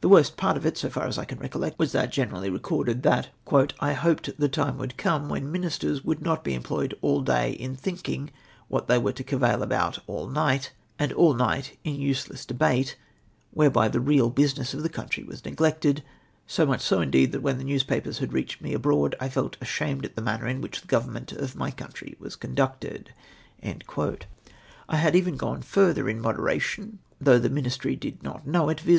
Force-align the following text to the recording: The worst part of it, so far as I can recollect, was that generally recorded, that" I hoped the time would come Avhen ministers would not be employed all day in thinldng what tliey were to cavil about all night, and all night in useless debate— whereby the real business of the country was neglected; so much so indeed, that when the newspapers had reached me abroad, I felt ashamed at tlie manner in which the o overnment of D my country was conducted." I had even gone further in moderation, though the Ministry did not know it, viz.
The 0.00 0.08
worst 0.08 0.36
part 0.36 0.56
of 0.56 0.66
it, 0.66 0.76
so 0.76 0.90
far 0.90 1.06
as 1.06 1.16
I 1.18 1.24
can 1.24 1.38
recollect, 1.38 1.78
was 1.78 1.92
that 1.92 2.10
generally 2.10 2.50
recorded, 2.50 3.04
that" 3.04 3.28
I 3.80 3.92
hoped 3.92 4.30
the 4.36 4.48
time 4.48 4.76
would 4.78 4.96
come 4.96 5.28
Avhen 5.28 5.44
ministers 5.52 6.02
would 6.02 6.20
not 6.20 6.42
be 6.42 6.54
employed 6.54 6.98
all 7.00 7.20
day 7.20 7.52
in 7.52 7.76
thinldng 7.76 8.30
what 8.66 8.88
tliey 8.88 9.00
were 9.00 9.12
to 9.12 9.22
cavil 9.22 9.62
about 9.62 10.00
all 10.08 10.26
night, 10.26 10.72
and 10.98 11.12
all 11.12 11.32
night 11.34 11.78
in 11.84 11.94
useless 11.94 12.44
debate— 12.44 12.96
whereby 13.54 13.86
the 13.86 14.00
real 14.00 14.30
business 14.30 14.74
of 14.74 14.82
the 14.82 14.88
country 14.88 15.22
was 15.22 15.44
neglected; 15.44 16.02
so 16.44 16.66
much 16.66 16.80
so 16.80 17.00
indeed, 17.00 17.30
that 17.30 17.42
when 17.42 17.58
the 17.58 17.62
newspapers 17.62 18.18
had 18.18 18.32
reached 18.32 18.60
me 18.62 18.72
abroad, 18.74 19.14
I 19.20 19.28
felt 19.28 19.56
ashamed 19.60 20.04
at 20.04 20.16
tlie 20.16 20.24
manner 20.24 20.48
in 20.48 20.60
which 20.60 20.80
the 20.80 20.96
o 20.96 21.00
overnment 21.00 21.30
of 21.40 21.52
D 21.52 21.56
my 21.60 21.70
country 21.70 22.16
was 22.18 22.34
conducted." 22.34 23.12
I 23.62 24.96
had 24.96 25.14
even 25.14 25.36
gone 25.36 25.62
further 25.62 26.08
in 26.08 26.20
moderation, 26.20 26.98
though 27.20 27.38
the 27.38 27.48
Ministry 27.48 27.94
did 27.94 28.24
not 28.24 28.44
know 28.44 28.68
it, 28.68 28.80
viz. 28.80 28.90